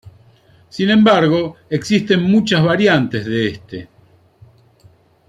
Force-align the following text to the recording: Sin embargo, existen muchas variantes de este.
Sin 0.71 0.89
embargo, 0.89 1.57
existen 1.69 2.23
muchas 2.23 2.63
variantes 2.65 3.23
de 3.23 3.47
este. 3.49 3.87